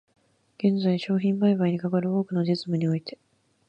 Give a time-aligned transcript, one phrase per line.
[0.57, 3.19] 現在、商品売買にかかる多くの実務において、